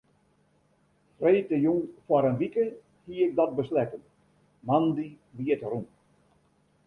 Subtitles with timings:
[1.19, 2.65] Freedtejûn foar in wike
[3.07, 4.01] hie ik dat besletten,
[4.67, 5.85] moandei wie it rûn.